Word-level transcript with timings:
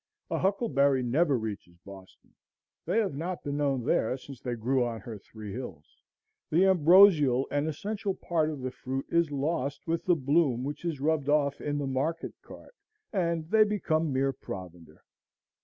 A 0.31 0.39
huckleberry 0.39 1.03
never 1.03 1.37
reaches 1.37 1.77
Boston; 1.85 2.33
they 2.87 2.97
have 2.97 3.13
not 3.13 3.43
been 3.43 3.55
known 3.57 3.85
there 3.85 4.17
since 4.17 4.41
they 4.41 4.55
grew 4.55 4.83
on 4.83 4.99
her 5.01 5.19
three 5.19 5.51
hills. 5.53 6.01
The 6.49 6.65
ambrosial 6.65 7.47
and 7.51 7.67
essential 7.67 8.15
part 8.15 8.49
of 8.49 8.61
the 8.61 8.71
fruit 8.71 9.05
is 9.09 9.29
lost 9.29 9.85
with 9.85 10.03
the 10.05 10.15
bloom 10.15 10.63
which 10.63 10.85
is 10.85 10.99
rubbed 10.99 11.29
off 11.29 11.61
in 11.61 11.77
the 11.77 11.85
market 11.85 12.33
cart, 12.41 12.73
and 13.13 13.47
they 13.51 13.63
become 13.63 14.11
mere 14.11 14.33
provender. 14.33 15.03